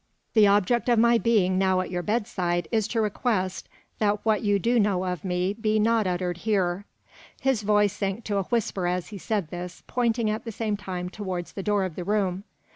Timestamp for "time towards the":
10.75-11.61